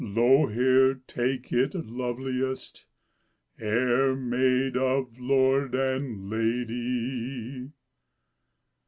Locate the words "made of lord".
4.15-5.75